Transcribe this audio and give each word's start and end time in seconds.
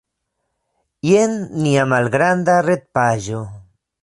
Jen 1.09 1.35
nia 1.67 1.83
malgranda 1.93 2.57
retpaĝo. 2.71 3.45